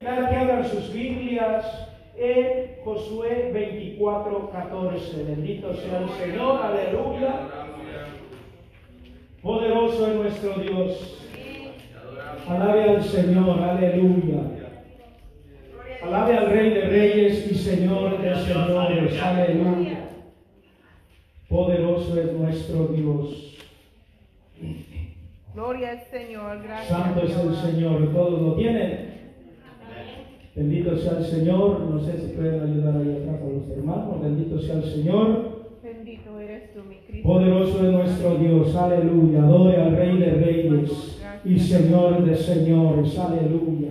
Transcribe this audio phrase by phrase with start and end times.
[0.00, 5.24] que abran sus Biblias en Josué 24, 14.
[5.24, 7.48] Bendito sea el Señor, aleluya.
[9.42, 11.28] Poderoso es nuestro Dios.
[12.48, 14.40] Alabe al Señor, aleluya.
[16.02, 20.08] Alabe al Rey de Reyes y Señor de Señores, aleluya.
[21.46, 23.58] Poderoso es nuestro Dios.
[25.52, 26.88] Gloria al Señor, gracias.
[26.88, 27.54] Santo es el.
[27.54, 29.09] Señor, todos lo tienen.
[30.60, 31.80] Bendito sea el Señor.
[31.80, 34.20] No sé si pueden ayudar ahí atrás a los hermanos.
[34.20, 35.68] Bendito sea el Señor.
[35.82, 37.26] Bendito eres tú, mi Cristo.
[37.26, 38.76] Poderoso es nuestro Dios.
[38.76, 39.42] Aleluya.
[39.42, 43.18] Adore al Rey de Reyes y Señor de Señores.
[43.18, 43.88] Aleluya.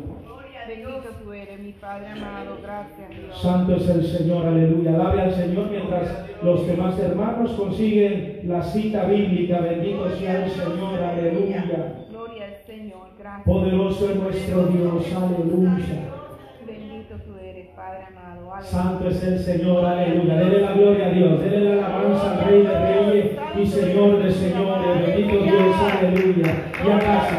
[0.67, 2.58] Bendito tú eres, mi Padre amado.
[2.61, 3.41] Gracias, Dios.
[3.41, 4.45] Santo es el Señor.
[4.45, 4.94] Aleluya.
[4.94, 9.59] Alabe al Señor mientras los demás hermanos consiguen la cita bíblica.
[9.59, 11.02] Bendito sea el Señor.
[11.02, 11.66] Aleluya.
[12.11, 13.45] Gloria al Señor, gracias.
[13.47, 15.13] Poderoso es nuestro Dios.
[15.16, 16.20] Aleluya.
[16.66, 18.48] Bendito tú eres, Padre amado.
[18.48, 18.48] Aleluya.
[18.62, 20.36] Santo es el Señor, aleluya.
[20.36, 24.31] Dele la gloria a Dios, dele la alabanza al Rey de Reyes y Señor de
[24.31, 25.08] Señores.
[25.08, 26.72] Bendito Dios, aleluya.
[26.86, 27.36] Ya casi.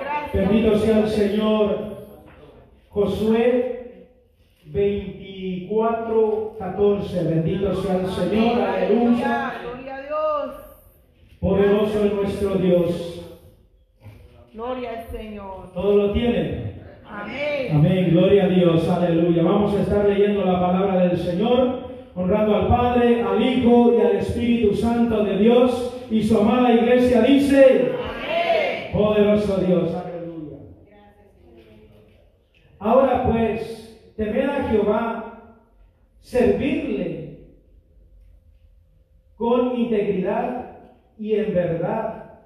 [0.00, 0.32] Gracias.
[0.32, 1.94] Bendito sea el Señor.
[2.88, 4.08] Josué
[4.66, 7.24] 24, 14.
[7.24, 9.54] Bendito sea el Señor, aleluya.
[9.62, 10.54] Gloria a Dios.
[11.40, 13.20] Poderoso es nuestro Dios.
[14.52, 15.72] Gloria al Señor.
[15.74, 16.63] ¿Todo lo tienen?
[17.20, 17.70] Amén.
[17.72, 19.44] Amén, gloria a Dios, aleluya.
[19.44, 24.16] Vamos a estar leyendo la palabra del Señor, honrando al Padre, al Hijo y al
[24.16, 26.06] Espíritu Santo de Dios.
[26.10, 28.92] Y su amada iglesia dice, Amén.
[28.92, 30.58] poderoso Dios, aleluya.
[32.80, 35.58] Ahora pues, temed a Jehová,
[36.18, 37.38] servirle
[39.36, 40.78] con integridad
[41.16, 42.40] y en verdad,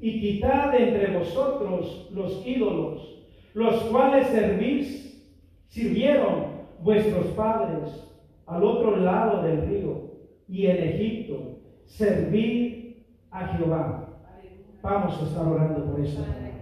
[0.00, 3.11] y quitad de entre vosotros los ídolos,
[3.54, 5.22] los cuales servís,
[5.68, 6.46] sirvieron
[6.80, 8.08] vuestros padres
[8.46, 10.12] al otro lado del río
[10.48, 12.96] y en Egipto, servid
[13.30, 14.08] a Jehová.
[14.82, 16.52] Vamos a estar orando por palabra.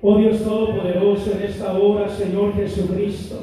[0.00, 3.42] Oh Dios Todopoderoso, en esta hora, Señor Jesucristo,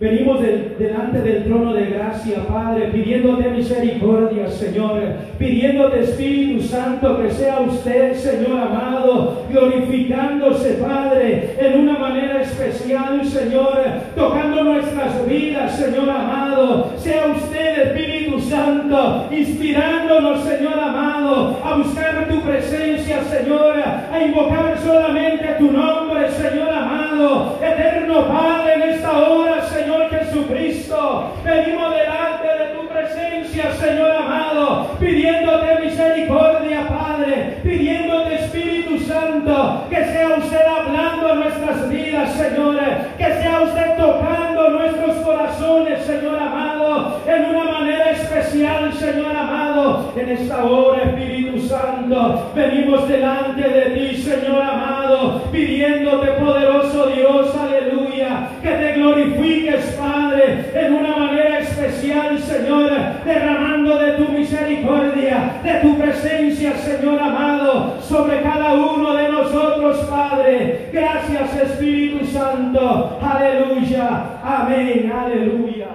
[0.00, 4.98] venimos del- delante del trono de gracia, Padre, pidiéndote misericordia, Señor,
[5.38, 13.78] pidiéndote Espíritu Santo que sea usted, Señor amado, glorificándose, Padre, en una manera especial, Señor,
[14.16, 22.40] tocando nuestras vidas, Señor amado, sea usted, Espíritu Santo, inspirándonos, Señor amado, a buscar tu
[22.40, 23.74] presencia, Señor,
[24.12, 31.90] a invocar solamente tu nombre, Señor amado, eterno Padre, en esta hora, Señor Jesucristo, venimos
[31.94, 40.66] delante de tu presencia, Señor amado, pidiéndote misericordia, Padre, pidiéndote Espíritu Santo, que sea usted
[40.66, 42.78] hablando a nuestras vidas, Señor,
[43.18, 50.19] que sea usted tocando nuestros corazones, Señor amado, en una manera especial, Señor amado, en
[50.30, 58.68] esta hora, Espíritu Santo, venimos delante de ti, Señor amado, pidiéndote, poderoso Dios, aleluya, que
[58.68, 62.90] te glorifiques, Padre, en una manera especial, Señor,
[63.24, 70.90] derramando de tu misericordia, de tu presencia, Señor amado, sobre cada uno de nosotros, Padre.
[70.92, 75.88] Gracias, Espíritu Santo, aleluya, amén, aleluya.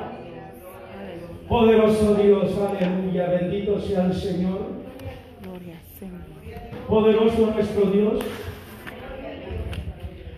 [1.47, 4.59] Poderoso Dios, aleluya, bendito sea el Señor.
[5.41, 6.21] Gloria al Señor.
[6.87, 8.25] Poderoso nuestro Dios.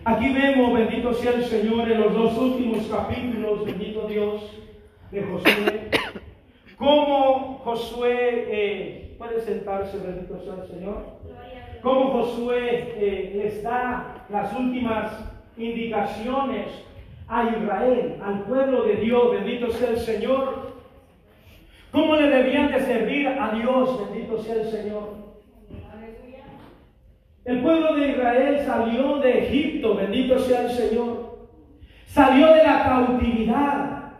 [0.04, 4.42] Aquí vemos, bendito sea el Señor, en los dos últimos capítulos, bendito Dios,
[5.10, 5.90] de Josué,
[6.78, 11.04] cómo Josué, eh, puede sentarse, bendito sea el Señor,
[11.82, 15.12] cómo Josué eh, les da las últimas
[15.58, 16.68] indicaciones
[17.26, 20.67] a Israel, al pueblo de Dios, bendito sea el Señor,
[21.92, 25.28] cómo le debían de servir a Dios, bendito sea el Señor.
[27.44, 31.38] El pueblo de Israel salió de Egipto, bendito sea el Señor.
[32.06, 34.12] Salió de la cautividad.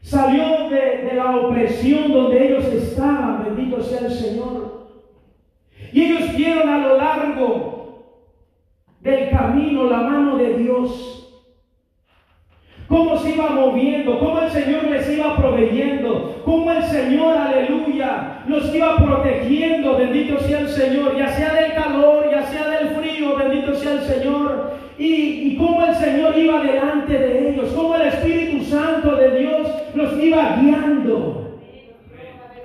[0.00, 4.88] Salió de, de la opresión donde ellos estaban, bendito sea el Señor.
[5.92, 7.72] Y ellos vieron a lo largo
[9.00, 11.21] del camino la mano de Dios
[12.92, 18.74] cómo se iba moviendo, cómo el Señor les iba proveyendo, cómo el Señor, aleluya, los
[18.74, 23.74] iba protegiendo, bendito sea el Señor, ya sea del calor, ya sea del frío, bendito
[23.74, 28.62] sea el Señor, y, y cómo el Señor iba delante de ellos, cómo el Espíritu
[28.64, 31.60] Santo de Dios los iba guiando.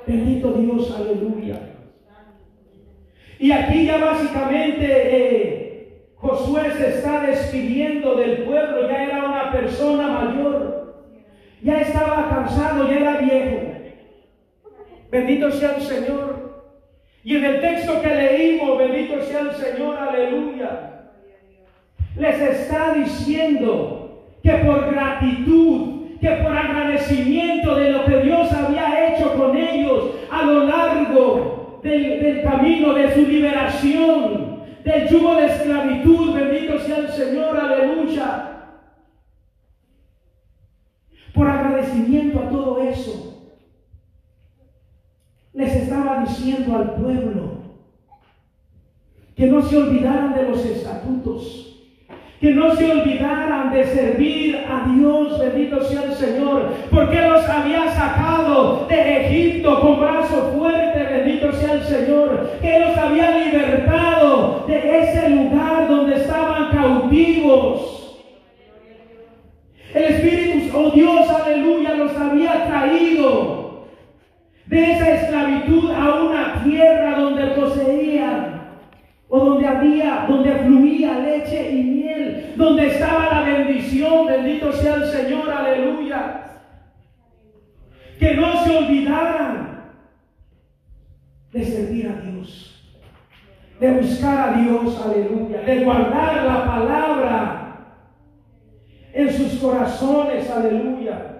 [0.05, 1.59] Bendito Dios, aleluya.
[3.39, 5.56] Y aquí ya básicamente eh,
[6.19, 10.95] Josué se está despidiendo del pueblo, ya era una persona mayor,
[11.61, 13.57] ya estaba cansado, ya era viejo.
[15.11, 16.47] Bendito sea el Señor.
[17.23, 21.11] Y en el texto que leímos, bendito sea el Señor, aleluya,
[22.15, 29.33] les está diciendo que por gratitud, que por agradecimiento de lo que Dios había hecho
[29.35, 34.46] con ellos a lo largo del, del camino de su liberación,
[34.87, 38.53] del yugo de esclavitud, bendito sea el Señor, aleluya.
[41.33, 43.51] Por agradecimiento a todo eso,
[45.53, 47.57] les estaba diciendo al pueblo
[49.35, 51.85] que no se olvidaran de los estatutos,
[52.39, 57.91] que no se olvidaran de servir a Dios, bendito sea el Señor, porque los había
[57.91, 60.86] sacado de Egipto con brazo fuerte,
[61.17, 68.21] bendito sea el Señor, que los había libertado de ese lugar donde estaban cautivos.
[69.93, 73.87] El Espíritu, oh Dios, aleluya, los había traído
[74.65, 78.67] de esa esclavitud a una tierra donde poseían
[79.29, 85.05] o donde había, donde fluía leche y miel, donde estaba la bendición, bendito sea el
[85.05, 86.43] Señor, aleluya.
[88.19, 89.66] Que no se olvidaran
[91.51, 92.97] de servir a Dios,
[93.79, 97.67] de buscar a Dios, aleluya, de guardar la palabra
[99.13, 101.33] en sus corazones, aleluya.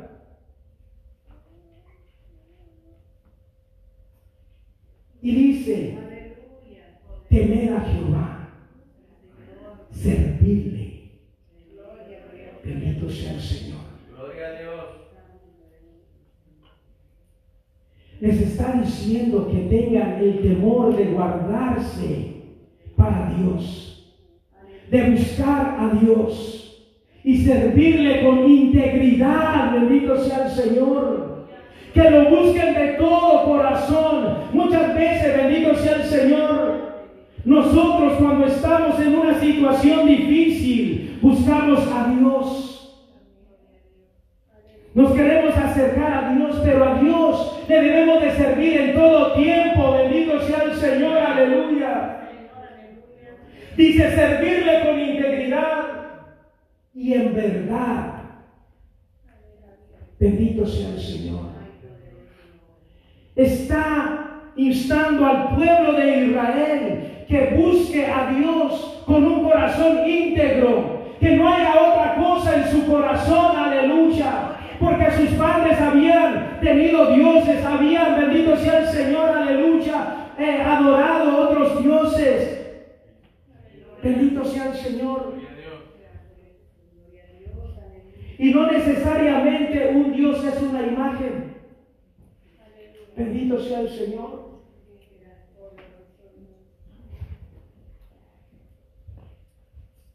[5.22, 5.98] Y dice,
[7.30, 8.50] temer a Jehová,
[9.92, 11.12] servirle.
[12.64, 13.80] Bendito sea el Señor.
[14.10, 14.86] Gloria a Dios.
[18.20, 22.34] Les está diciendo que tengan el temor de guardarse
[22.96, 24.16] para Dios,
[24.90, 26.88] de buscar a Dios
[27.24, 29.74] y servirle con integridad.
[29.74, 31.48] Bendito sea el Señor.
[31.94, 34.38] Que lo busquen de todo corazón.
[34.54, 36.88] Muchas veces, bendito sea el Señor,
[37.48, 43.08] nosotros cuando estamos en una situación difícil, buscamos a Dios.
[44.94, 49.94] Nos queremos acercar a Dios, pero a Dios le debemos de servir en todo tiempo.
[49.94, 52.20] Bendito sea el Señor, aleluya.
[53.76, 55.86] Dice servirle con integridad
[56.94, 58.14] y en verdad.
[60.20, 61.48] Bendito sea el Señor.
[63.36, 71.36] Está instando al pueblo de Israel que busque a Dios con un corazón íntegro, que
[71.36, 74.57] no haya otra cosa en su corazón, aleluya.
[74.80, 81.84] Porque sus padres habían tenido dioses, habían, bendito sea el Señor, aleluya, eh, adorado otros
[81.84, 82.58] dioses.
[84.04, 85.34] Bendito sea el Señor.
[88.38, 91.56] Y no necesariamente un Dios es una imagen.
[93.16, 94.48] Bendito sea el Señor.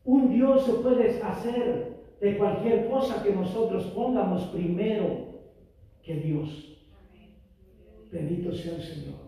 [0.04, 1.91] Un Dios se puede hacer
[2.22, 5.42] de cualquier cosa que nosotros pongamos primero
[6.04, 6.78] que Dios.
[8.12, 9.18] Bendito sea el Señor.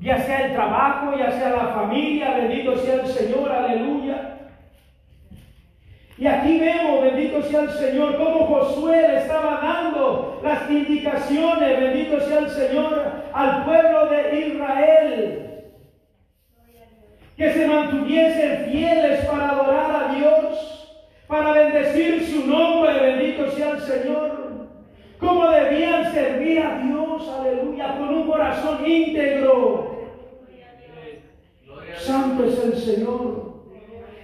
[0.00, 4.48] Ya sea el trabajo, ya sea la familia, bendito sea el Señor, aleluya.
[6.16, 12.18] Y aquí vemos, bendito sea el Señor, cómo Josué le estaba dando las indicaciones, bendito
[12.20, 15.44] sea el Señor, al pueblo de Israel
[17.36, 20.77] que se mantuviesen fieles para adorar a Dios,
[21.28, 24.48] para bendecir su nombre, bendito sea el Señor.
[25.20, 29.98] Cómo debían servir a Dios, aleluya, con un corazón íntegro.
[31.98, 33.58] Santo es el Señor.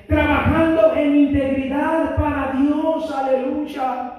[0.09, 4.13] Trabajando en integridad para Dios, aleluya.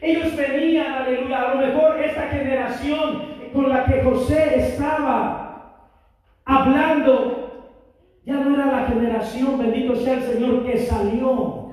[0.00, 5.84] Ellos venían, aleluya, a lo mejor esta generación con la que José estaba
[6.44, 7.47] hablando,
[8.28, 11.66] ya no era la generación, bendito sea el Señor, que salió.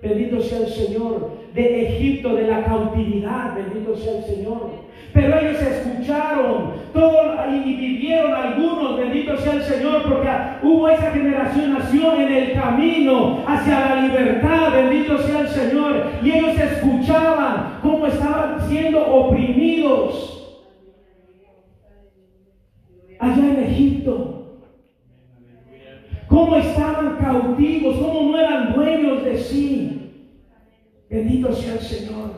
[0.00, 4.70] Bendito sea el Señor de Egipto, de la cautividad, bendito sea el Señor.
[5.12, 7.20] Pero ellos escucharon todo
[7.52, 10.28] y vivieron algunos, bendito sea el Señor, porque
[10.62, 16.06] hubo esa generación, nació en el camino hacia la libertad, bendito sea el Señor.
[16.22, 20.62] Y ellos escuchaban cómo estaban siendo oprimidos
[23.18, 24.39] allá en Egipto.
[26.30, 30.12] Cómo estaban cautivos, cómo no eran dueños de sí.
[31.10, 32.30] Bendito sea el Señor.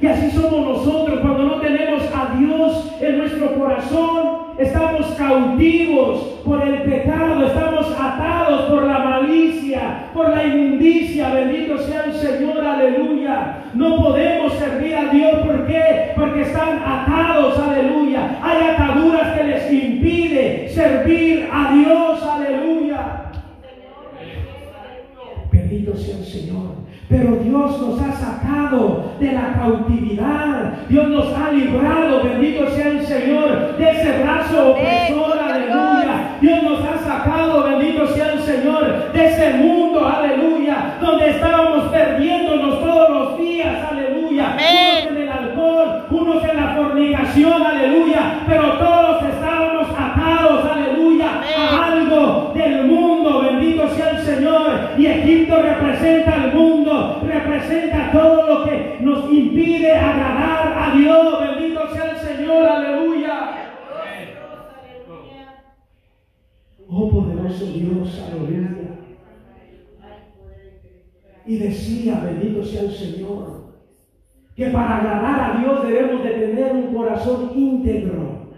[0.00, 6.66] Y así somos nosotros cuando no tenemos a Dios en nuestro corazón estamos cautivos por
[6.66, 11.32] el pecado, estamos atados por la malicia, por la inmundicia.
[11.32, 13.64] Bendito sea el Señor, aleluya.
[13.74, 16.12] No podemos servir a Dios, ¿por qué?
[16.16, 18.38] Porque están atados, aleluya.
[18.42, 23.30] Hay ataduras que les impide servir a Dios, aleluya.
[25.52, 26.78] Bendito sea el Señor.
[27.08, 30.74] Pero Dios nos ha sacado de la cautividad.
[30.88, 36.36] Dios nos ha librado, bendito sea el Señor, de ese brazo opresor, aleluya.
[36.40, 42.80] Dios nos ha sacado, bendito sea el Señor, de ese mundo, aleluya, donde estábamos perdiéndonos
[42.80, 44.56] todos los días, aleluya.
[44.56, 48.40] Unos en el alcohol, unos en la fornicación, aleluya.
[48.46, 54.70] Pero todos estábamos atados, aleluya, a algo del mundo, bendito sea el Señor.
[54.98, 56.37] Y Egipto representa
[57.58, 61.40] representa todo lo que nos impide agradar a Dios.
[61.40, 63.54] Bendito sea el Señor, aleluya.
[66.88, 68.70] Oh poderoso Dios, aleluya.
[71.46, 73.72] Y decía, bendito sea el Señor,
[74.54, 78.48] que para agradar a Dios debemos de tener un corazón íntegro,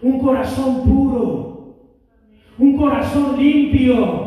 [0.00, 1.76] un corazón puro,
[2.58, 4.23] un corazón limpio,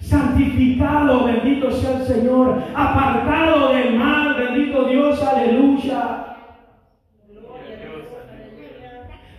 [0.00, 6.24] santificado, bendito sea el Señor, apartado del mal, bendito Dios, aleluya.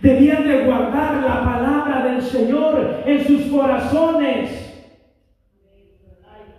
[0.00, 4.70] Debían de guardar la palabra del Señor en sus corazones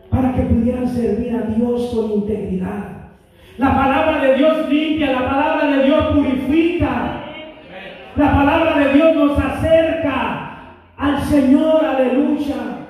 [0.10, 2.92] para que pudieran servir a Dios con integridad.
[3.58, 7.24] La palabra de Dios limpia, la palabra de Dios purifica.
[8.16, 10.58] La palabra de Dios nos acerca
[10.98, 12.81] al Señor, aleluya.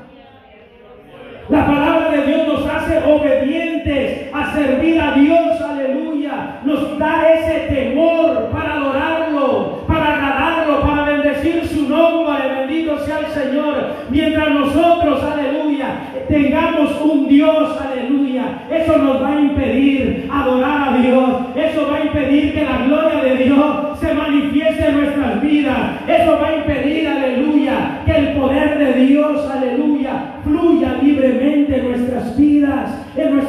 [1.50, 6.60] La palabra de Dios nos hace obedientes a servir a Dios, aleluya.
[6.64, 12.22] Nos da ese temor para adorarlo, para agradarlo, para bendecir su nombre.
[12.60, 13.76] Bendito sea el Señor.
[14.10, 15.88] Mientras nosotros, aleluya,
[16.30, 21.30] tengamos un Dios, aleluya, eso nos va a impedir adorar a Dios.
[21.56, 25.78] Eso va a impedir que la gloria de Dios se manifieste en nuestras vidas.
[26.08, 29.71] Eso va a impedir, aleluya, que el poder de Dios, aleluya,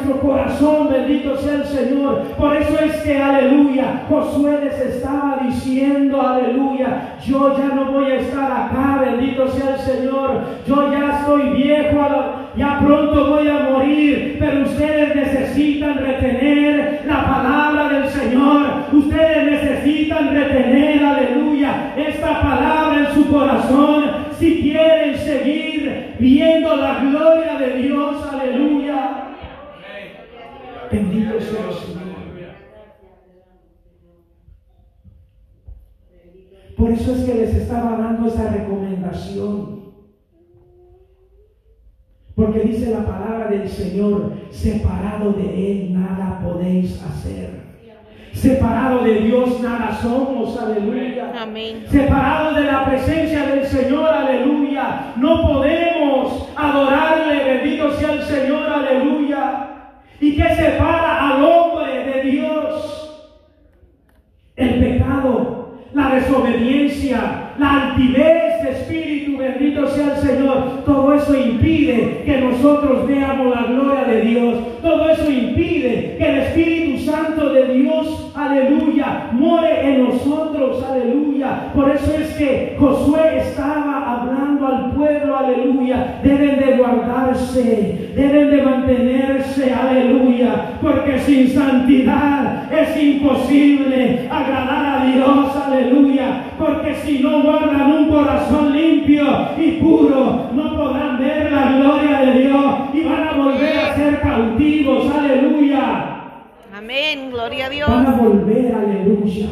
[0.03, 0.89] nuestro corazón.
[0.89, 2.21] Bendito sea el Señor.
[2.37, 8.19] Por eso es que, aleluya, Josué les estaba diciendo, aleluya, yo ya no voy a
[8.19, 10.41] estar acá, bendito sea el Señor.
[10.67, 11.97] Yo ya estoy viejo,
[12.55, 18.65] ya pronto voy a morir, pero ustedes necesitan retener la palabra del Señor.
[18.91, 27.57] Ustedes necesitan retener, aleluya, esta palabra en su corazón si quieren seguir viendo la gloria
[27.57, 28.72] de Dios, aleluya.
[36.77, 39.83] Por eso es que les estaba dando esa recomendación.
[42.35, 47.63] Porque dice la palabra del Señor, separado de Él nada podéis hacer.
[48.33, 51.31] Separado de Dios nada somos, aleluya.
[51.39, 51.85] Amén.
[51.87, 55.13] Separados de la presencia del Señor, aleluya.
[55.17, 59.69] No podemos adorarle, bendito sea el Señor, aleluya.
[60.19, 60.72] ¿Y qué separa
[67.57, 70.83] la altivez de espíritu, bendito sea el Señor.
[70.85, 74.55] Todo eso impide que nosotros veamos la gloria de Dios.
[74.81, 81.71] Todo eso impide que el Espíritu Santo de Dios, aleluya, more en nosotros, aleluya.
[81.73, 86.19] Por eso es que Josué estaba hablando al pueblo, aleluya.
[86.23, 90.77] Deben de guardarse, deben de mantenerse, aleluya.
[90.81, 96.43] Porque sin santidad es imposible agradar a Dios, aleluya.
[96.57, 99.25] Porque si no guardan un corazón limpio
[99.57, 104.21] y puro, no podrán ver la gloria de Dios y van a volver a ser
[104.21, 106.09] cautivos, aleluya.
[106.75, 107.29] Amén.
[107.31, 107.89] Gloria a Dios.
[107.89, 109.49] Van a volver, aleluya,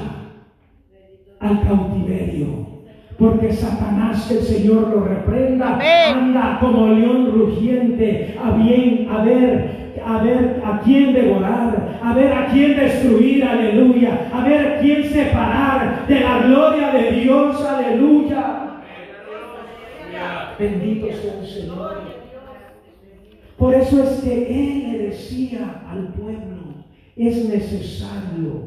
[1.39, 2.70] al cautiverio.
[3.21, 5.87] Porque Satanás, que el Señor lo reprenda, Amén.
[6.11, 12.33] anda como león rugiente, a bien, a ver, a ver a quién devorar, a ver
[12.33, 18.81] a quién destruir, aleluya, a ver quién separar de la gloria de Dios, aleluya.
[20.57, 22.01] Bendito sea el Señor.
[23.55, 26.85] Por eso es que Él le decía al pueblo,
[27.15, 28.63] es necesario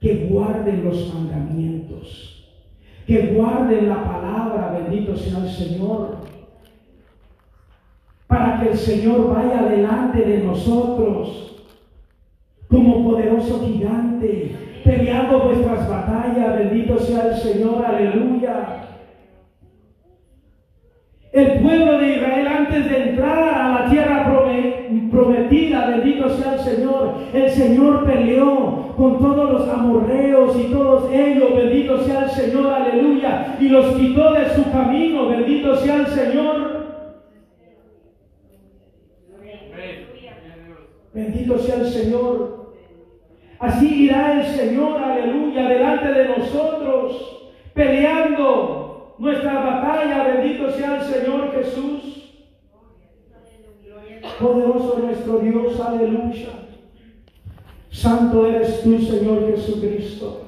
[0.00, 2.41] que guarden los mandamientos,
[3.06, 6.16] que guarden la palabra, bendito sea el Señor,
[8.26, 11.56] para que el Señor vaya delante de nosotros
[12.68, 16.58] como poderoso gigante peleando vuestras batallas.
[16.58, 18.88] Bendito sea el Señor, aleluya.
[21.32, 24.24] El pueblo de Israel antes de entrar a la tierra
[25.10, 31.54] prometida, bendito sea el Señor, el Señor peleó con todos los amorreos y todos ellos,
[31.56, 36.82] bendito sea el Señor, aleluya, y los quitó de su camino, bendito sea el Señor.
[41.14, 42.72] Bendito sea el Señor.
[43.58, 50.24] Así irá el Señor, aleluya, delante de nosotros, peleando nuestra batalla.
[50.24, 52.42] Bendito sea el Señor Jesús.
[54.40, 56.61] Poderoso nuestro Dios, aleluya.
[57.92, 60.46] Santo eres tú, Señor Jesucristo.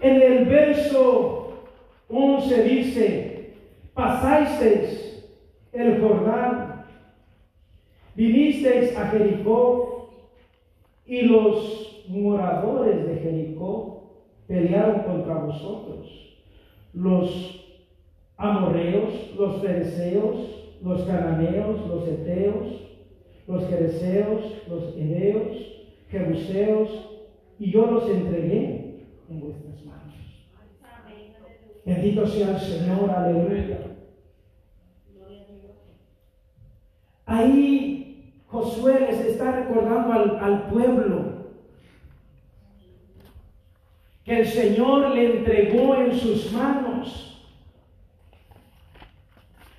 [0.00, 1.68] En el verso
[2.08, 3.54] 11 dice,
[3.94, 5.24] pasasteis
[5.72, 6.72] el Jordán
[8.14, 10.10] Vinisteis a Jericó
[11.06, 14.02] y los moradores de Jericó
[14.46, 16.36] pelearon contra vosotros.
[16.92, 17.64] Los
[18.36, 22.91] amorreos, los fereceos, los cananeos, los eteos,
[23.46, 25.56] los jereceos, los hereos,
[26.08, 27.08] jebuseos,
[27.58, 30.14] y yo los entregué en vuestras manos.
[31.84, 33.78] Bendito sea el Señor, aleluya.
[37.26, 41.32] Ahí Josué les está recordando al, pueblo
[44.24, 47.31] que el Señor le entregó en sus manos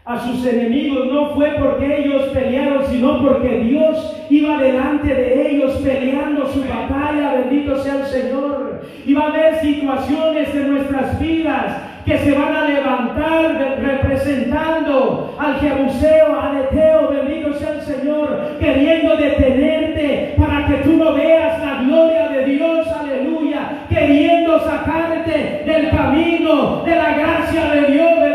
[0.06, 5.72] a sus enemigos no fue porque ellos pelearon, sino porque Dios iba delante de ellos
[5.82, 7.36] peleando su batalla.
[7.36, 8.82] Bendito sea el Señor.
[9.06, 16.38] Iba a haber situaciones en nuestras vidas que se van a levantar representando al Jebuseo,
[16.38, 22.28] al Eteo, bendito sea el Señor, queriendo detenerte para que tú no veas la gloria
[22.28, 28.33] de Dios, aleluya, queriendo sacarte del camino de la gracia de Dios,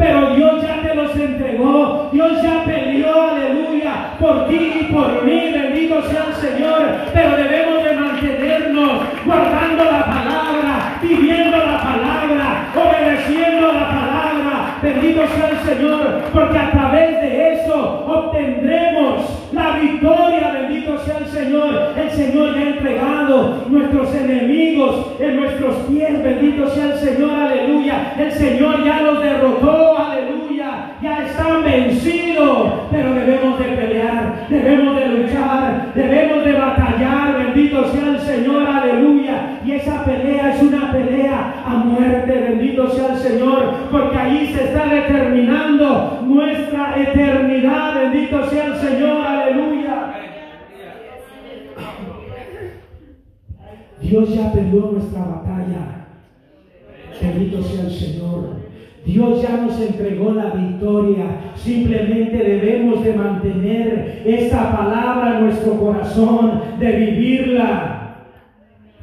[0.00, 5.52] pero Dios ya te los entregó, Dios ya peleó, aleluya, por ti y por mí,
[5.52, 6.82] bendito sea el Señor,
[7.12, 8.92] pero debemos de mantenernos
[9.26, 14.78] guardando la palabra, viviendo la palabra, obedeciendo la palabra.
[14.82, 20.52] Bendito sea el Señor, porque a través de eso obtendremos la victoria.
[20.52, 21.92] Bendito sea el Señor.
[21.98, 26.22] El Señor ya ha entregado nuestros enemigos en nuestros pies.
[26.22, 27.30] Bendito sea el Señor.
[27.30, 28.14] Aleluya.
[28.18, 29.89] El Señor ya los derrotó.
[48.12, 49.24] Bendito sea el Señor.
[49.24, 50.12] Aleluya.
[54.02, 56.06] Dios ya perdió nuestra batalla.
[57.22, 58.60] Bendito sea el Señor.
[59.04, 61.24] Dios ya nos entregó la victoria.
[61.54, 67.96] Simplemente debemos de mantener esta palabra en nuestro corazón, de vivirla.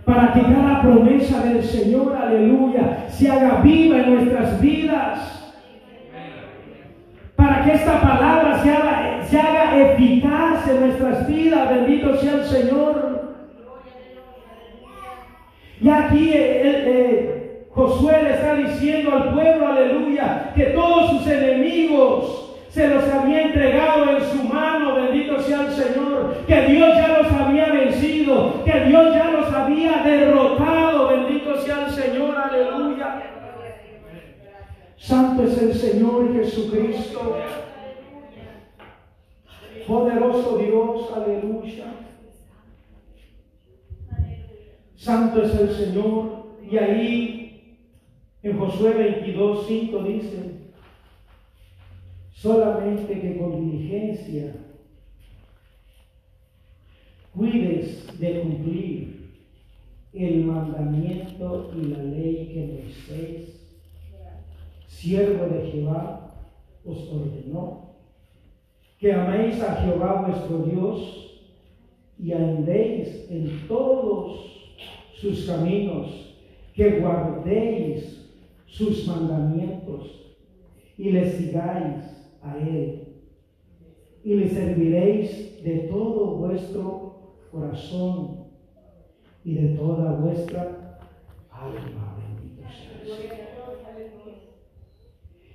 [0.03, 5.36] Para que cada promesa del Señor, aleluya, se haga viva en nuestras vidas.
[7.63, 11.69] Que esta palabra se haga, se haga eficaz en nuestras vidas.
[11.69, 13.35] Bendito sea el Señor.
[15.79, 21.27] Y aquí eh, eh, eh Josué le está diciendo al pueblo, aleluya, que todos sus
[21.27, 27.19] enemigos se los había entregado en su mano, bendito sea el Señor, que Dios ya
[27.19, 33.36] los había vencido, que Dios ya los había derrotado, bendito sea el Señor, aleluya.
[35.07, 37.37] Santo es el Señor Jesucristo,
[39.87, 41.93] poderoso Dios, aleluya.
[44.97, 47.77] Santo es el Señor, y ahí
[48.43, 50.37] en Josué 22, 5 dice,
[52.33, 54.55] solamente que con diligencia
[57.33, 59.31] cuides de cumplir
[60.11, 63.56] el mandamiento y la ley que Moisés,
[64.97, 66.33] siervo de Jehová,
[66.83, 67.93] os ordenó,
[68.97, 71.49] que améis a Jehová vuestro Dios
[72.17, 74.41] y andéis en todos
[75.13, 76.35] sus caminos,
[76.73, 78.27] que guardéis
[78.65, 80.35] sus mandamientos
[80.97, 83.03] y le sigáis a Él.
[84.23, 88.45] Y le serviréis de todo vuestro corazón
[89.45, 90.99] y de toda vuestra
[91.51, 92.17] alma.
[92.17, 92.63] Bendito
[93.05, 93.46] sea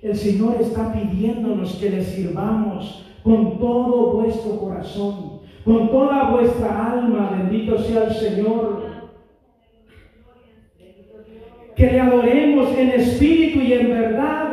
[0.03, 7.37] el Señor está pidiéndonos que le sirvamos con todo vuestro corazón, con toda vuestra alma,
[7.37, 8.83] bendito sea el Señor.
[11.73, 13.91] Que le adoremos en espíritu y en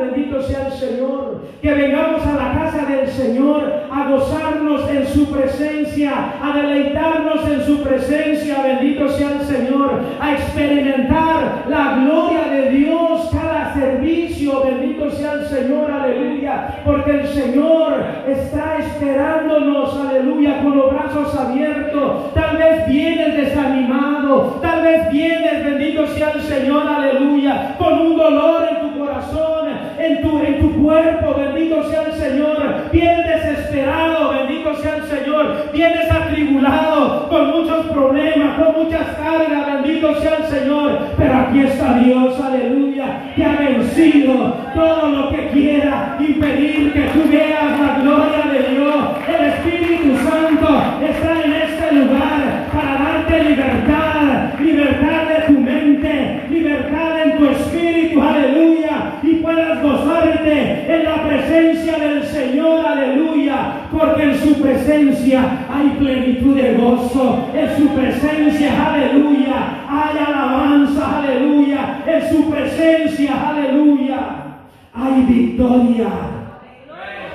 [0.01, 1.41] bendito sea el Señor.
[1.61, 7.65] Que vengamos a la casa del Señor a gozarnos en su presencia, a deleitarnos en
[7.65, 15.11] su presencia, bendito sea el Señor, a experimentar la gloria de Dios cada servicio, bendito
[15.11, 16.81] sea el Señor, aleluya.
[16.83, 22.33] Porque el Señor está esperándonos, aleluya, con los brazos abiertos.
[22.33, 28.67] Tal vez vienes desanimado, tal vez vienes, bendito sea el Señor, aleluya con un dolor
[28.69, 28.90] en tu
[30.01, 35.69] en tu, en tu cuerpo, bendito sea el Señor, bien desesperado, bendito sea el Señor,
[35.73, 41.97] vienes atribulado, con muchos problemas, con muchas cargas, bendito sea el Señor, pero aquí está
[41.99, 48.51] Dios, aleluya, que ha vencido todo lo que quiera impedir que tú veas la gloria
[48.51, 48.95] de Dios,
[49.27, 57.21] el Espíritu Santo está en este lugar para darte libertad, libertad de tu mente, libertad
[57.23, 58.90] en tu espíritu, aleluya,
[59.41, 66.75] puedas gozarte en la presencia del Señor, aleluya, porque en su presencia hay plenitud de
[66.75, 74.19] gozo, en su presencia, aleluya, hay alabanza, aleluya, en su presencia, aleluya,
[74.93, 76.07] hay victoria.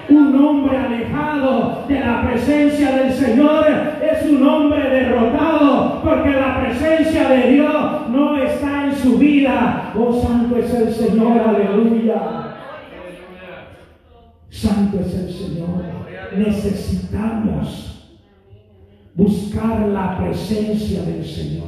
[0.09, 3.67] Un hombre alejado de la presencia del Señor
[4.01, 7.76] es un hombre derrotado porque la presencia de Dios
[9.99, 12.55] Oh, santo es el Señor, aleluya.
[14.51, 15.85] Santo es el Señor.
[16.37, 18.19] Necesitamos
[19.15, 21.67] buscar la presencia del Señor.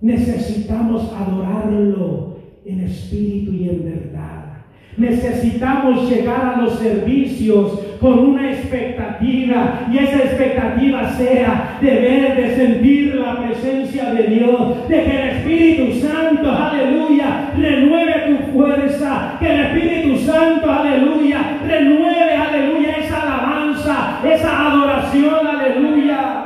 [0.00, 4.64] Necesitamos adorarlo en espíritu y en verdad.
[4.96, 12.56] Necesitamos llegar a los servicios con una expectativa y esa expectativa sea de ver, de
[12.56, 19.54] sentir la presencia de Dios, de que el Espíritu Santo, aleluya, renueve tu fuerza, que
[19.54, 26.44] el Espíritu Santo, aleluya, renueve, aleluya, esa alabanza, esa adoración, aleluya.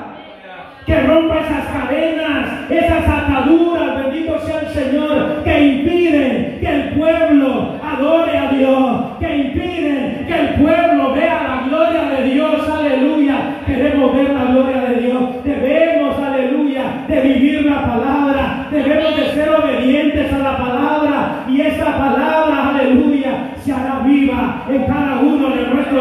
[0.84, 7.72] Que rompa esas cadenas, esas ataduras, bendito sea el Señor, que impiden que el pueblo
[7.82, 11.45] adore a Dios, que impiden que el pueblo vea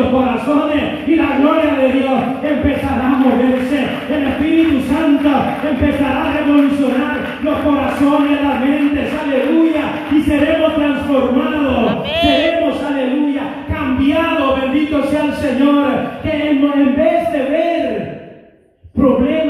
[0.05, 3.85] nuestros corazones y la gloria de Dios empezará a moverse.
[4.09, 5.29] El Espíritu Santo
[5.67, 12.07] empezará a revolucionar los corazones, las mentes, aleluya, y seremos transformados.
[12.21, 18.15] Seremos, aleluya, cambiados, bendito sea el Señor, que en vez de ver
[18.93, 19.44] problemas,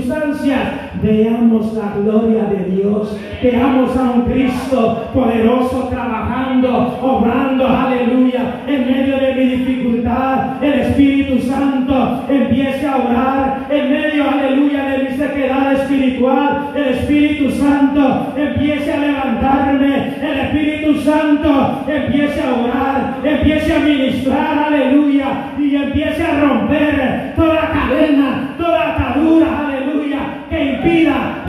[0.00, 0.60] circunstancias,
[1.02, 9.18] veamos la gloria de Dios, veamos a un Cristo poderoso trabajando, obrando, aleluya, en medio
[9.18, 15.72] de mi dificultad, el Espíritu Santo empiece a orar, en medio, aleluya, de mi sequedad
[15.74, 23.80] espiritual, el Espíritu Santo empiece a levantarme, el Espíritu Santo empiece a orar, empiece a
[23.80, 28.49] ministrar, aleluya, y empiece a romper toda cadena,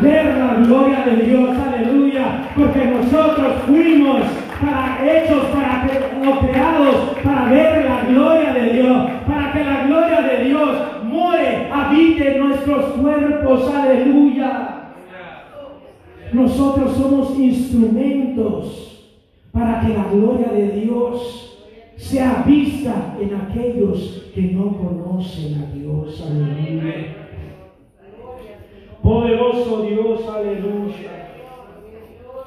[0.01, 4.21] ver la gloria de Dios, aleluya, porque nosotros fuimos
[4.59, 5.87] para hechos, para
[6.39, 10.69] creados para ver la gloria de Dios, para que la gloria de Dios
[11.03, 14.77] more, habite en nuestros cuerpos, aleluya.
[16.33, 19.13] Nosotros somos instrumentos
[19.51, 21.59] para que la gloria de Dios
[21.97, 26.25] sea vista en aquellos que no conocen a Dios.
[26.25, 27.20] Aleluya.
[29.01, 31.21] Poderoso Dios, aleluya.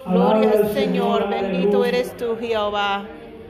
[0.06, 3.06] Gloria al Señor, bendito eres tú, Jehová.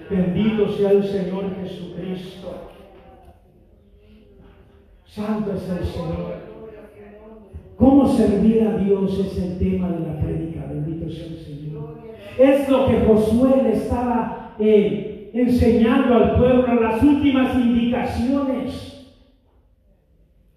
[0.09, 2.71] Bendito sea el Señor Jesucristo.
[5.05, 6.45] Santo es el Señor.
[7.77, 10.67] ¿Cómo servir a Dios es el tema de la prédica?
[10.69, 11.99] Bendito sea el Señor.
[12.38, 18.95] Es lo que Josué le estaba eh, enseñando al pueblo, las últimas indicaciones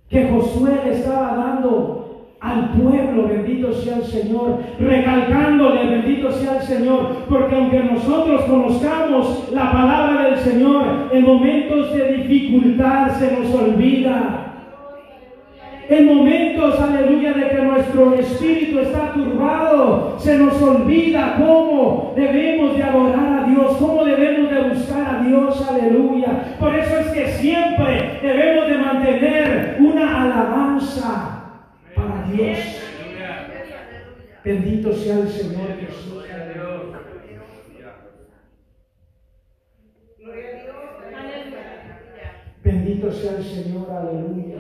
[0.10, 1.97] que Josué le estaba dando
[2.40, 9.50] al pueblo, bendito sea el Señor, recalcándole, bendito sea el Señor, porque aunque nosotros conozcamos
[9.52, 14.44] la palabra del Señor, en momentos de dificultad se nos olvida.
[15.90, 22.84] En momentos, aleluya, de que nuestro espíritu está turbado, se nos olvida cómo debemos de
[22.84, 26.58] adorar a Dios, cómo debemos de buscar a Dios, aleluya.
[26.60, 29.78] Por eso es que siempre debemos de mantener
[30.28, 31.37] alabanza para
[32.32, 32.60] Dios.
[34.44, 36.08] Bendito sea el Señor Jesús.
[42.64, 44.58] Bendito sea el Señor, aleluya.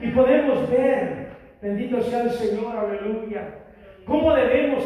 [0.00, 1.28] Y podemos ver,
[1.62, 3.58] bendito sea el Señor, aleluya,
[4.04, 4.84] cómo debemos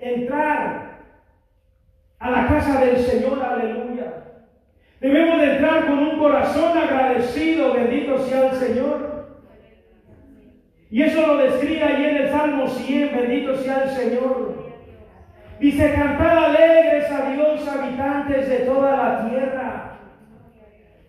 [0.00, 0.98] entrar
[2.18, 4.14] a la casa del Señor, aleluya.
[5.00, 9.31] Debemos de entrar con un corazón agradecido, bendito sea el Señor.
[10.92, 14.72] Y eso lo describe ahí en el Salmo 100, bendito sea el Señor.
[15.58, 19.98] Dice, cantad alegres a Dios, habitantes de toda la tierra.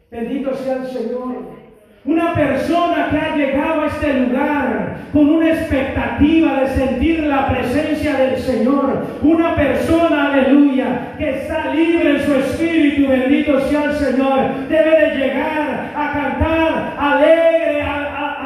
[0.10, 1.64] Bendito sea el Señor.
[2.06, 8.14] Una persona que ha llegado a este lugar con una expectativa de sentir la presencia
[8.14, 9.06] del Señor.
[9.22, 14.68] Una persona, aleluya, que está libre en su espíritu, bendito sea el Señor.
[14.70, 18.03] Debe de llegar a cantar alegre a,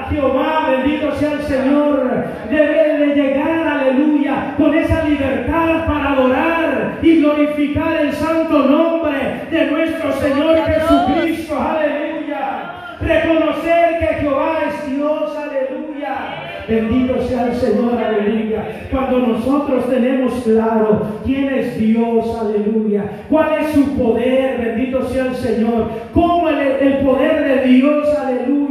[0.09, 2.25] Jehová, bendito sea el Señor.
[2.49, 9.65] Debe de llegar, aleluya, con esa libertad para adorar y glorificar el santo nombre de
[9.71, 11.59] nuestro Señor Jesucristo.
[11.59, 12.07] Aleluya
[13.07, 16.17] reconocer que Jehová es Dios, aleluya.
[16.67, 18.87] Bendito sea el Señor, aleluya.
[18.91, 23.03] Cuando nosotros tenemos claro quién es Dios, aleluya.
[23.29, 25.89] Cuál es su poder, bendito sea el Señor.
[26.13, 28.66] Cómo el, el poder de Dios, aleluya,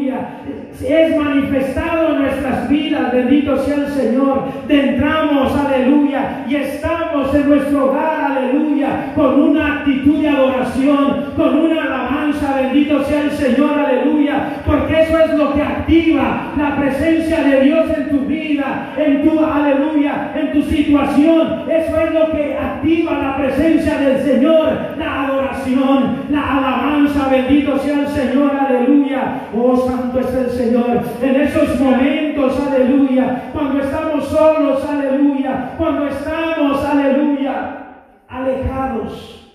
[0.84, 4.42] es manifestado en nuestras vidas, bendito sea el Señor.
[4.68, 11.82] Entramos, aleluya, y estamos en nuestro hogar, aleluya, con una actitud de adoración, con una
[11.82, 17.60] alabanza, bendito sea el Señor, aleluya, porque eso es lo que activa la presencia de
[17.62, 21.64] Dios en tu vida, en tu, aleluya, en tu situación.
[21.70, 28.00] Eso es lo que activa la presencia del Señor, la adoración, la alabanza, bendito sea
[28.00, 29.40] el Señor, aleluya.
[29.56, 30.65] Oh, santo es el Señor.
[30.66, 39.54] En esos momentos, aleluya, cuando estamos solos, aleluya, cuando estamos, aleluya, alejados.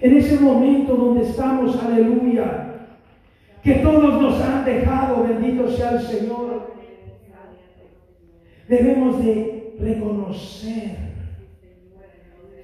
[0.00, 2.74] En ese momento donde estamos, aleluya,
[3.62, 6.74] que todos nos han dejado, bendito sea el Señor.
[8.68, 10.96] Debemos de reconocer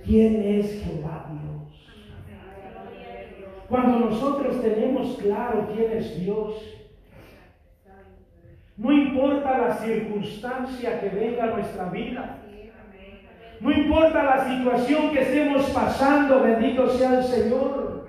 [0.04, 1.51] quién es Jehová Dios.
[3.72, 6.62] Cuando nosotros tenemos claro quién es Dios,
[8.76, 12.36] no importa la circunstancia que venga a nuestra vida,
[13.60, 18.08] no importa la situación que estemos pasando, bendito sea el Señor.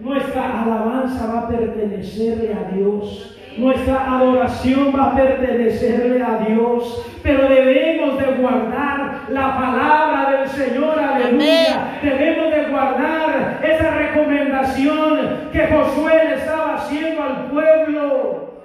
[0.00, 3.38] Nuestra alabanza va a pertenecerle a Dios.
[3.58, 7.06] Nuestra adoración va a pertenecerle a Dios.
[7.22, 10.98] Pero debemos de guardar la palabra del Señor.
[10.98, 12.00] Aleluya.
[12.02, 12.45] Debemos
[12.76, 18.62] guardar esa recomendación que Josué le estaba haciendo al pueblo.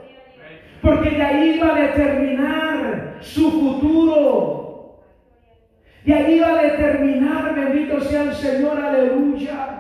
[0.82, 5.00] Porque de ahí va a determinar su futuro.
[6.04, 9.78] De ahí va a determinar, bendito sea el Señor, aleluya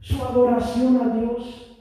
[0.00, 1.78] su adoración a Dios.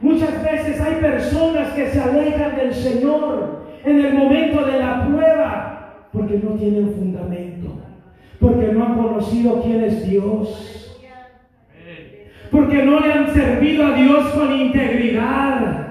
[0.00, 5.72] Muchas veces hay personas que se alejan del Señor en el momento de la prueba
[6.12, 7.71] porque no tienen fundamento,
[8.42, 10.98] porque no han conocido quién es Dios,
[12.50, 15.86] porque no le han servido a Dios con integridad,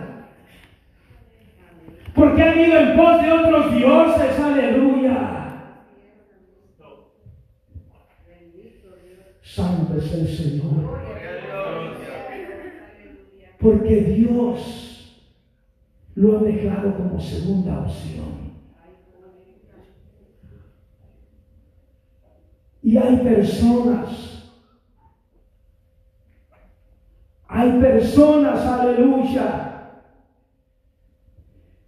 [2.14, 5.38] porque han ido en pos de otros dioses, aleluya.
[9.42, 11.02] Santo es el Señor.
[13.60, 15.24] Porque Dios
[16.16, 18.41] lo ha dejado como segunda opción.
[22.84, 24.52] Y hay personas,
[27.48, 29.72] hay personas, aleluya,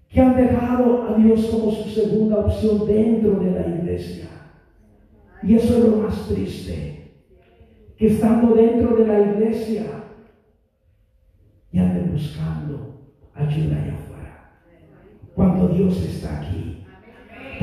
[0.10, 4.28] que han dejado a Dios como su segunda opción dentro de la iglesia.
[5.42, 7.12] Y eso es lo más triste
[7.98, 9.86] que estando dentro de la iglesia
[11.72, 13.02] y anden buscando
[13.34, 14.52] ayuda allá afuera.
[15.34, 16.73] Cuando Dios está aquí.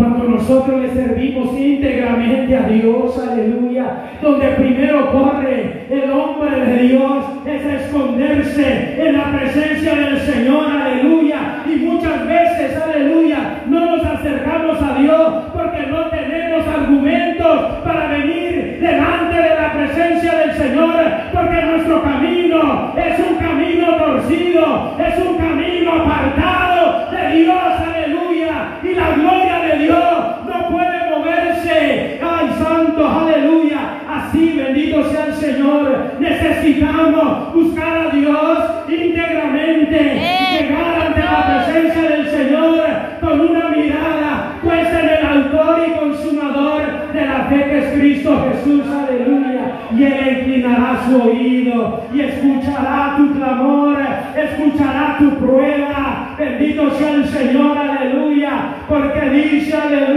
[0.01, 7.25] Cuando nosotros le servimos íntegramente a Dios, aleluya, donde primero corre el hombre de Dios
[7.45, 11.65] es esconderse en la presencia del Señor, aleluya.
[11.67, 18.79] Y muchas veces, aleluya, no nos acercamos a Dios porque no tenemos argumentos para venir
[18.81, 20.95] delante de la presencia del Señor,
[21.31, 26.60] porque nuestro camino es un camino torcido, es un camino apartado
[51.07, 53.99] su oído y escuchará tu clamor,
[54.37, 56.35] escuchará tu prueba.
[56.39, 58.75] Bendito sea el Señor, aleluya.
[58.89, 60.10] Porque dice, aleluya,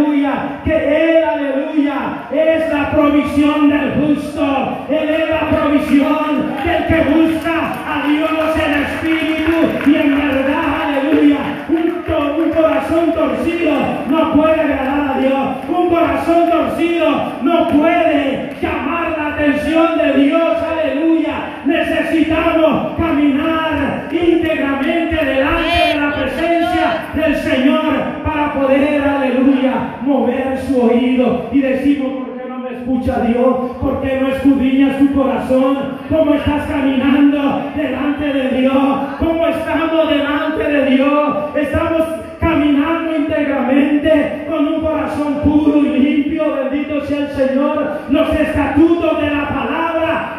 [27.16, 31.50] del Señor para poder, aleluya, mover su oído.
[31.52, 33.56] Y decimos, ¿por qué no me escucha Dios?
[33.82, 35.78] ¿Por qué no escudriñas tu corazón?
[36.10, 38.98] ¿Cómo estás caminando delante de Dios?
[39.20, 41.38] ¿Cómo estamos delante de Dios?
[41.56, 42.02] Estamos
[42.40, 48.00] caminando íntegramente con un corazón puro y limpio, bendito sea el Señor.
[48.10, 49.93] Los estatutos de la palabra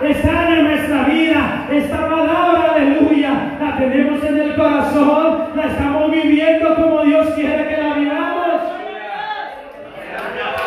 [0.06, 1.68] están en nuestra vida.
[1.70, 7.76] Esta palabra, aleluya, la tenemos en el corazón, la estamos viviendo como Dios quiere que
[7.82, 8.60] la vivamos.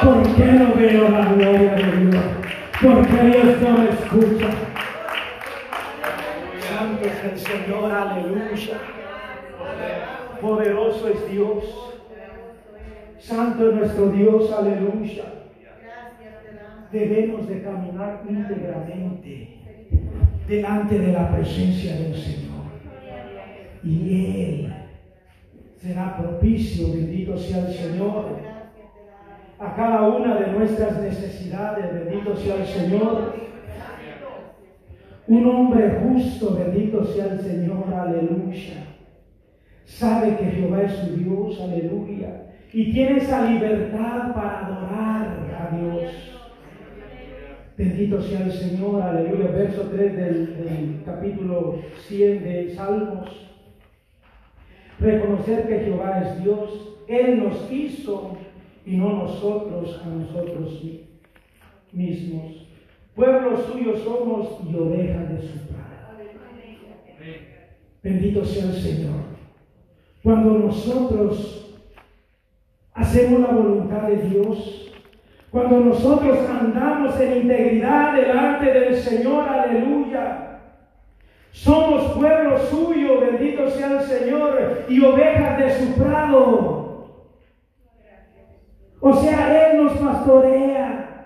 [0.04, 2.24] ¿Por qué no veo la gloria de Dios?
[2.82, 4.48] ¿Por qué Dios no me escucha?
[6.70, 8.78] Santo es el Señor, aleluya.
[10.42, 11.94] Poderoso es Dios.
[13.20, 15.37] Santo es nuestro Dios, aleluya.
[16.92, 19.58] Debemos de caminar íntegramente
[20.48, 22.66] delante de la presencia del Señor.
[23.84, 24.74] Y Él
[25.78, 28.38] será propicio, bendito sea el Señor,
[29.60, 33.34] a cada una de nuestras necesidades, bendito sea el Señor.
[35.28, 38.88] Un hombre justo, bendito sea el Señor, aleluya
[39.88, 45.37] sabe que Jehová es su Dios, aleluya, y tiene esa libertad para adorar.
[47.78, 49.52] Bendito sea el Señor, aleluya.
[49.52, 53.30] Verso 3 del, del, capítulo 100 de Salmos.
[55.00, 56.98] Reconocer que Jehová es Dios.
[57.08, 58.36] Él nos hizo
[58.84, 60.84] y no nosotros a nosotros
[61.92, 62.68] mismos.
[63.16, 65.88] Pueblo suyo somos y ovejas de su Padre.
[68.02, 69.22] Bendito sea el Señor.
[70.24, 71.78] Cuando nosotros
[72.94, 74.87] hacemos la voluntad de Dios,
[75.58, 80.60] cuando nosotros andamos en integridad delante del Señor, aleluya.
[81.52, 87.08] Somos pueblo suyo, bendito sea el Señor, y ovejas de su prado.
[89.00, 91.26] O sea, Él nos pastorea,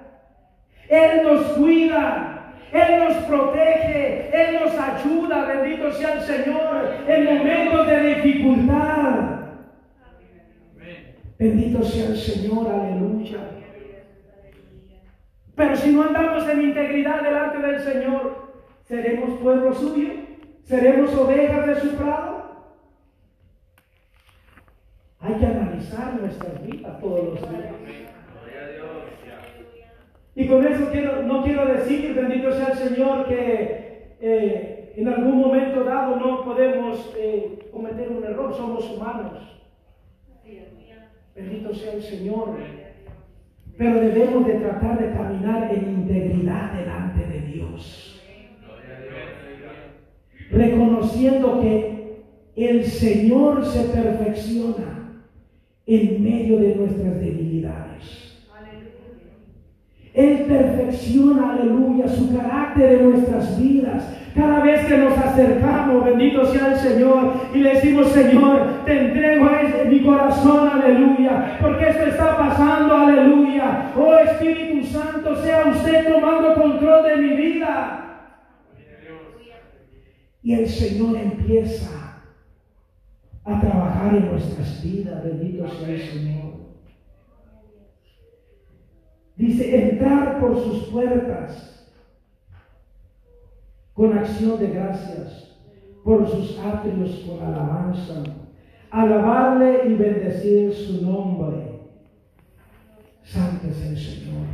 [0.87, 7.85] Él nos cuida, Él nos protege, Él nos ayuda, bendito sea el Señor, en momentos
[7.85, 9.13] de dificultad.
[11.37, 13.60] Bendito sea el Señor, aleluya.
[15.61, 18.47] Pero si no andamos en integridad delante del Señor,
[18.81, 20.09] ¿seremos pueblo suyo?
[20.63, 22.71] ¿Seremos ovejas de su prado?
[25.19, 27.75] Hay que analizar nuestras vidas todos los días.
[30.33, 35.41] Y con eso quiero, no quiero decir, bendito sea el Señor, que eh, en algún
[35.41, 39.61] momento dado no podemos eh, cometer un error, somos humanos.
[41.35, 42.80] Bendito sea el Señor.
[43.77, 48.21] Pero debemos de tratar de caminar en integridad delante de Dios.
[50.51, 52.01] Reconociendo que
[52.55, 55.23] el Señor se perfecciona
[55.85, 58.31] en medio de nuestras debilidades.
[60.13, 64.20] Él perfecciona, aleluya, su carácter en nuestras vidas.
[64.35, 69.45] Cada vez que nos acercamos, bendito sea el Señor, y le decimos, Señor, te entrego
[69.45, 73.91] a mi corazón, aleluya, porque esto está pasando, aleluya.
[73.95, 77.97] Oh Espíritu Santo, sea usted tomando control de mi vida.
[80.43, 82.21] Y el Señor empieza
[83.43, 86.51] a trabajar en nuestras vidas, bendito sea el Señor.
[89.35, 91.70] Dice, entrar por sus puertas
[94.01, 95.59] con acción de gracias,
[96.03, 98.23] por sus atrios con alabanza,
[98.89, 101.81] alabarle y bendecir su nombre.
[103.21, 104.47] Santo es el Señor.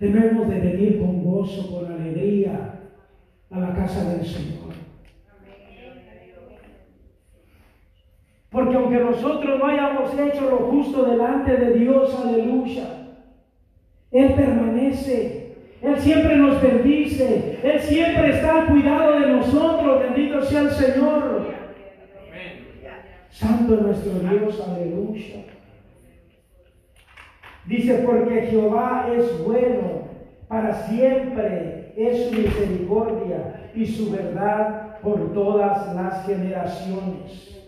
[0.00, 2.80] Debemos de venir con gozo, con alegría
[3.48, 4.72] a la casa del Señor.
[8.50, 12.88] Porque aunque nosotros no hayamos hecho lo justo delante de Dios, aleluya,
[14.10, 15.41] él permanece.
[15.82, 17.58] Él siempre nos bendice.
[17.62, 20.00] Él siempre está al cuidado de nosotros.
[20.00, 21.52] Bendito sea el Señor.
[23.30, 24.62] Santo es nuestro Dios.
[24.68, 25.44] Aleluya.
[27.66, 30.08] Dice, porque Jehová es bueno,
[30.48, 37.64] para siempre es su misericordia y su verdad por todas las generaciones.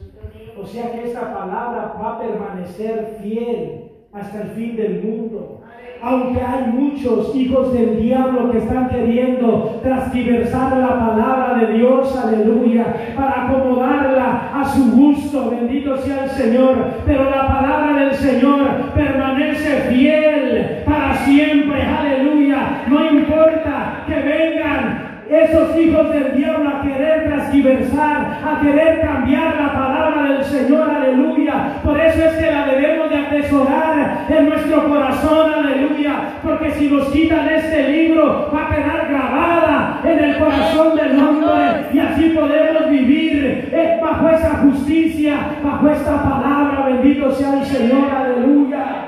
[0.56, 5.63] O sea que esta palabra va a permanecer fiel hasta el fin del mundo.
[6.06, 13.14] Aunque hay muchos hijos del diablo que están queriendo transversar la palabra de Dios, aleluya,
[13.16, 16.76] para acomodarla a su gusto, bendito sea el Señor.
[17.06, 22.82] Pero la palabra del Señor permanece fiel para siempre, aleluya.
[22.86, 29.72] No importa que vengan esos hijos del diablo a querer transversar, a querer cambiar la
[29.72, 31.80] palabra del Señor, aleluya.
[31.82, 36.34] Por eso es que la debemos de atesorar en nuestro corazón, aleluya.
[36.42, 41.86] Porque si nos quitan este libro, va a quedar grabada en el corazón del hombre
[41.92, 46.86] y así podemos vivir eh, bajo esa justicia, bajo esta palabra.
[46.86, 49.06] Bendito sea el Señor, aleluya.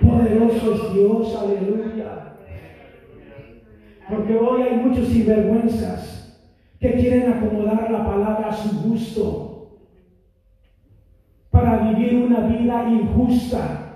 [0.00, 2.30] Poderoso es Dios, aleluya.
[4.10, 6.36] Porque hoy hay muchos sinvergüenzas
[6.80, 9.78] que quieren acomodar la palabra a su gusto
[11.50, 13.89] para vivir una vida injusta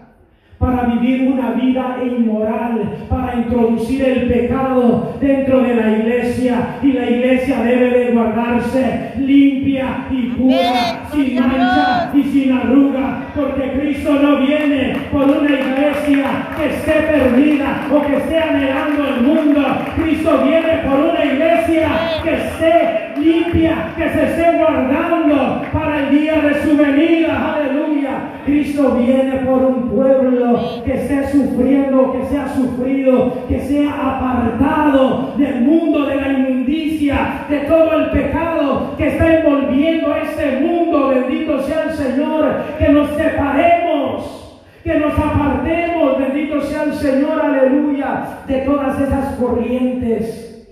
[0.65, 6.79] para vivir una vida inmoral, para introducir el pecado dentro de la iglesia.
[6.83, 13.73] Y la iglesia debe de guardarse limpia y pura, sin mancha y sin arruga, porque
[13.73, 19.63] Cristo no viene por una iglesia que esté perdida o que esté anhelando el mundo.
[19.97, 21.89] Cristo viene por una iglesia
[22.23, 27.55] que esté limpia, que se esté guardando para el día de su venida.
[27.55, 28.04] Aleluya.
[28.45, 35.63] Cristo viene por un pueblo que esté sufriendo, que sea sufrido, que sea apartado del
[35.63, 41.09] mundo, de la inmundicia, de todo el pecado que está envolviendo a este mundo.
[41.09, 42.45] Bendito sea el Señor,
[42.79, 50.67] que nos separemos, que nos apartemos, bendito sea el Señor, aleluya, de todas esas corrientes.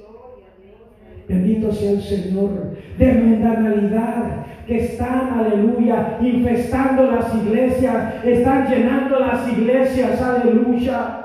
[1.28, 9.48] Bendito sea el Señor, de mundanalidad, que están, aleluya, infestando las iglesias, están llenando las
[9.48, 11.18] iglesias, aleluya.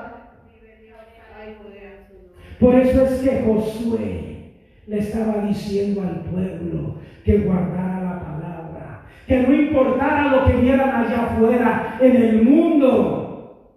[2.58, 4.52] Por eso es que Josué
[4.86, 10.90] le estaba diciendo al pueblo que guardara la palabra, que no importara lo que vieran
[10.90, 13.74] allá afuera en el mundo,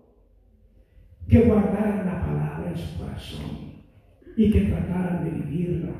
[1.29, 3.71] que guardaran la palabra en su corazón
[4.35, 5.91] y que trataran de vivirla.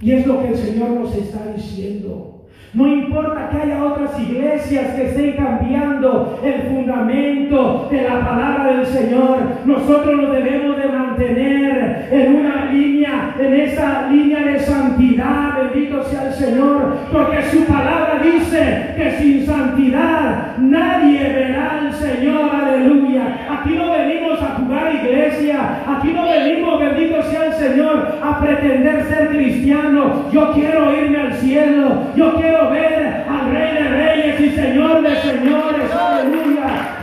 [0.00, 2.27] Y es lo que el Señor nos está diciendo.
[2.74, 8.86] No importa que haya otras iglesias que estén cambiando el fundamento de la palabra del
[8.86, 16.02] Señor, nosotros nos debemos de mantener en una línea, en esa línea de santidad, bendito
[16.04, 23.47] sea el Señor, porque su palabra dice que sin santidad nadie verá al Señor, aleluya.
[23.68, 29.04] Aquí no venimos a jugar iglesia, aquí no venimos, bendito sea el Señor, a pretender
[29.04, 30.32] ser cristianos.
[30.32, 35.16] Yo quiero irme al cielo, yo quiero ver al Rey de Reyes y Señor de
[35.16, 36.98] Señores, aleluya.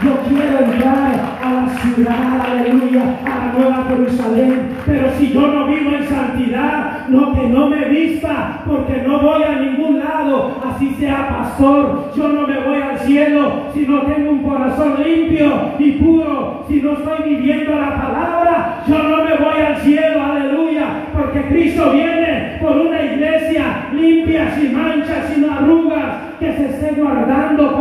[2.03, 4.69] Aleluya, a la nueva Jerusalén.
[4.85, 9.43] Pero si yo no vivo en santidad, no que no me vista, porque no voy
[9.43, 14.31] a ningún lado, así sea pastor, yo no me voy al cielo si no tengo
[14.31, 19.61] un corazón limpio y puro, si no estoy viviendo la palabra, yo no me voy
[19.61, 26.51] al cielo, aleluya, porque Cristo viene por una iglesia limpia, sin manchas, sin arrugas, que
[26.53, 27.77] se esté guardando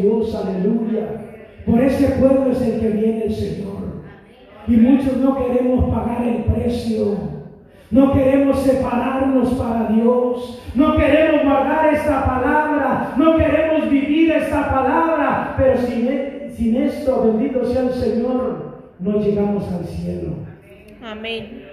[0.00, 1.06] Dios, aleluya.
[1.66, 3.70] Por ese pueblo es el que viene el Señor.
[4.66, 7.16] Y muchos no queremos pagar el precio.
[7.90, 10.62] No queremos separarnos para Dios.
[10.74, 13.14] No queremos guardar esta palabra.
[13.16, 15.54] No queremos vivir esta palabra.
[15.56, 20.34] Pero sin, e, sin esto, bendito sea el Señor, no llegamos al cielo.
[21.02, 21.64] Amén.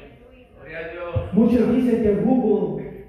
[1.34, 3.06] Muchos dicen que Google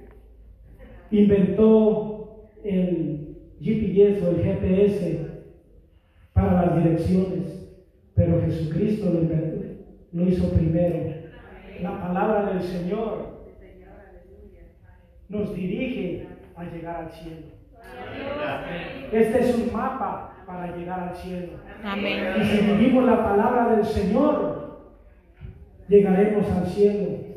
[1.11, 3.18] inventó el
[3.61, 5.29] GPS o el GPS
[6.33, 7.69] para las direcciones,
[8.15, 9.65] pero Jesucristo lo, inventó,
[10.13, 11.15] lo hizo primero.
[11.83, 13.39] La palabra del Señor
[15.29, 17.59] nos dirige a llegar al cielo.
[19.13, 21.53] Este es un mapa para llegar al cielo.
[21.85, 22.35] Amén.
[22.41, 24.81] Y si vivimos la palabra del Señor,
[25.89, 27.29] llegaremos al cielo.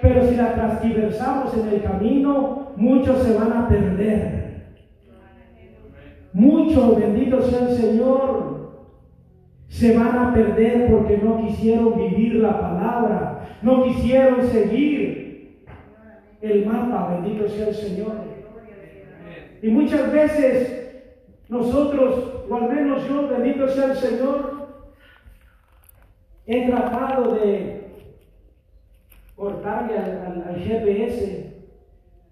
[0.00, 4.43] Pero si la transversamos en el camino, muchos se van a perder.
[6.34, 8.72] Muchos, bendito sea el Señor,
[9.68, 15.64] se van a perder porque no quisieron vivir la palabra, no quisieron seguir
[16.40, 18.14] el mapa, bendito sea el Señor.
[19.62, 21.04] Y muchas veces
[21.48, 24.70] nosotros, o al menos yo, bendito sea el Señor,
[26.46, 27.92] he tratado de
[29.36, 31.54] cortarle al, al GPS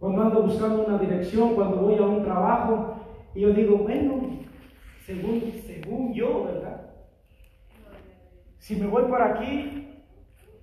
[0.00, 2.91] cuando ando buscando una dirección, cuando voy a un trabajo,
[3.34, 4.40] y yo digo, bueno,
[5.06, 6.90] según, según yo, ¿verdad?
[8.58, 9.88] Si me voy por aquí,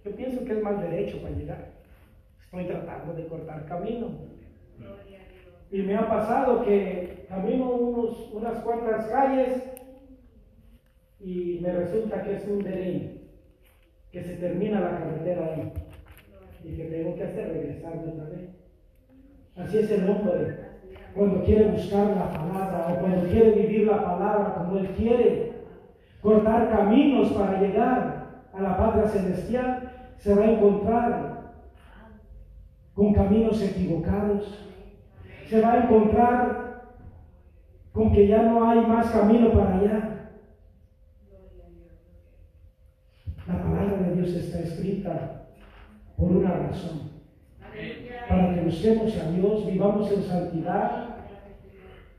[0.06, 1.72] yo pienso que es más derecho para llegar.
[2.44, 4.12] Estoy tratando de cortar camino.
[5.72, 9.64] Y me ha pasado que camino unos, unas cuantas calles
[11.20, 13.20] y me resulta que es un derecho,
[14.12, 15.74] que se termina la carretera ahí
[16.64, 18.50] y que tengo que hacer regresarme otra vez.
[19.56, 20.69] Así es el hombre
[21.16, 25.54] cuando quiere buscar la palabra o cuando quiere vivir la palabra como él quiere,
[26.22, 31.40] cortar caminos para llegar a la patria celestial, se va a encontrar
[32.94, 34.68] con caminos equivocados,
[35.48, 36.70] se va a encontrar
[37.92, 40.16] con que ya no hay más camino para allá.
[43.48, 45.48] La palabra de Dios está escrita
[46.16, 47.09] por una razón.
[48.30, 51.16] Para que busquemos a Dios, vivamos en santidad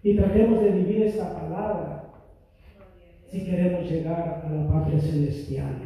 [0.03, 2.05] y tratemos de vivir esta palabra
[3.31, 5.77] si queremos llegar a la patria celestial.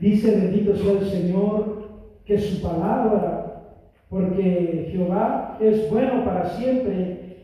[0.00, 1.88] Dice bendito sea el Señor
[2.24, 3.76] que su palabra,
[4.10, 7.36] porque Jehová es bueno para siempre,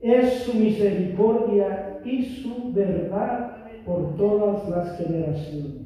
[0.00, 5.85] es su misericordia y su verdad por todas las generaciones.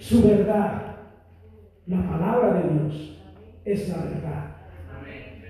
[0.00, 0.96] Su verdad,
[1.86, 3.18] la palabra de Dios,
[3.66, 4.44] es la verdad.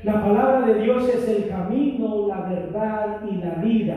[0.03, 3.96] La palabra de Dios es el camino, la verdad y la vida.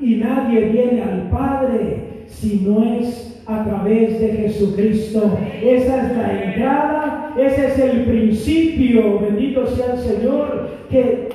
[0.00, 5.38] Y nadie viene al Padre si no es a través de Jesucristo.
[5.62, 11.28] Esa es la entrada, ese es el principio, bendito sea el Señor, que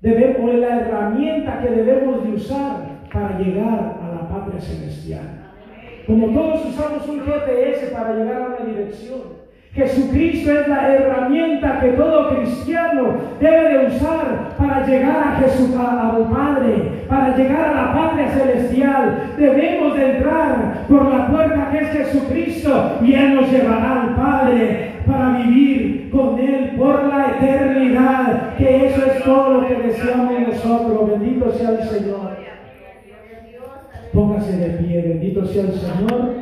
[0.00, 5.37] debemos, la herramienta que debemos de usar para llegar a la patria celestial.
[6.08, 9.20] Como todos usamos un GPS para llegar a una dirección,
[9.74, 16.26] Jesucristo es la herramienta que todo cristiano debe de usar para llegar a Jesús, al
[16.30, 19.34] Padre, para llegar a la patria celestial.
[19.36, 24.92] Debemos de entrar por la puerta que es Jesucristo y Él nos llevará al Padre
[25.06, 28.56] para vivir con Él por la eternidad.
[28.56, 31.10] Que eso es todo lo que deseamos nosotros.
[31.10, 32.47] Bendito sea el Señor.
[34.18, 36.38] Póngase de pie, bendito sea el Señor.